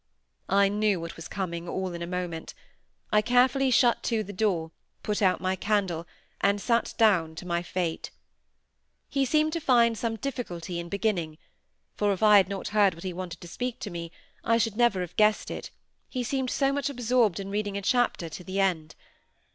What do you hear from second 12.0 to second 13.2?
if I had not heard that he